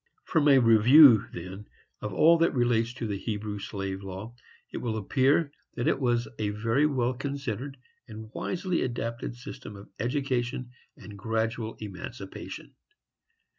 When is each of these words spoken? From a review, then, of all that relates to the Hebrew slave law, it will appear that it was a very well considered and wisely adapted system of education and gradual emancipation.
From 0.23 0.47
a 0.47 0.57
review, 0.57 1.27
then, 1.31 1.67
of 2.01 2.11
all 2.11 2.39
that 2.39 2.55
relates 2.55 2.91
to 2.95 3.05
the 3.05 3.19
Hebrew 3.19 3.59
slave 3.59 4.01
law, 4.01 4.33
it 4.73 4.77
will 4.77 4.97
appear 4.97 5.51
that 5.75 5.87
it 5.87 5.99
was 5.99 6.27
a 6.39 6.49
very 6.49 6.87
well 6.87 7.13
considered 7.13 7.77
and 8.07 8.31
wisely 8.33 8.81
adapted 8.81 9.35
system 9.35 9.75
of 9.75 9.89
education 9.99 10.71
and 10.97 11.19
gradual 11.19 11.75
emancipation. 11.79 12.73